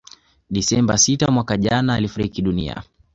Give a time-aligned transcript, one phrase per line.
[0.55, 2.83] Desemba sita mwaka jana alifariki dunia